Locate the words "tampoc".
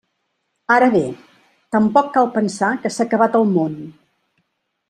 1.77-2.09